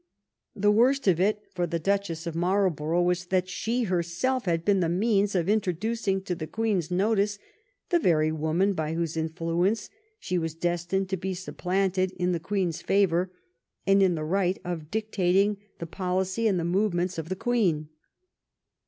[0.55, 4.65] The worst of it, for the Duchess of Marl borough, was that she herself had
[4.65, 7.37] been the means of introducing to the Queen's notice
[7.89, 12.81] the very woman by whose influence she was destined to be supplanted in the Queen's
[12.81, 13.31] favor
[13.85, 17.89] and in the right of dictating the policy and the movements of the Queen.